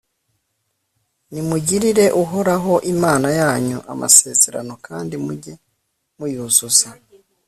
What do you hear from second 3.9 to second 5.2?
amasezerano kandi